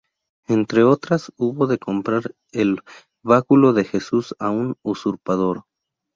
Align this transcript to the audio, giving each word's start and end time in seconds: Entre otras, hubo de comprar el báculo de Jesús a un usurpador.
Entre 0.47 0.83
otras, 0.83 1.31
hubo 1.37 1.67
de 1.67 1.77
comprar 1.77 2.33
el 2.51 2.81
báculo 3.23 3.71
de 3.73 3.83
Jesús 3.83 4.33
a 4.39 4.49
un 4.49 4.75
usurpador. 4.81 5.65